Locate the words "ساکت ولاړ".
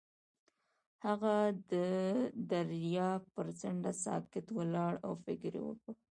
4.03-4.93